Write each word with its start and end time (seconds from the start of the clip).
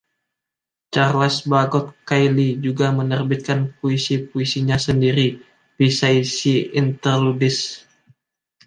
Charles 0.93 1.37
Bagot 1.51 1.85
Cayley 2.09 2.51
juga 2.65 2.87
menerbitkan 2.99 3.59
puisi-puisinya 3.79 4.77
sendiri, 4.87 5.27
"Psyche's 5.77 6.33
Interludes". 6.81 7.59